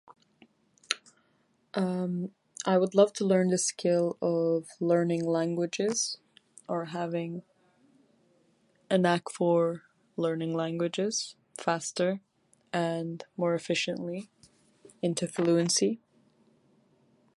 [1.75, 2.31] Um,
[2.65, 6.17] I would love to learn the skill of learning languages,
[6.67, 7.43] or having
[8.89, 9.83] a knack for
[10.17, 12.21] learning languages faster
[12.73, 14.27] and more efficiently.
[15.03, 15.99] Into fluency.